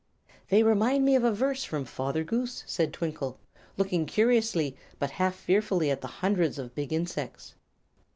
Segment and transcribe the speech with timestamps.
[0.49, 3.37] "They remind me of a verse from 'Father Goose,'" said Twinkle,
[3.77, 7.53] looking curiously but half fearfully at the hundreds of big insects.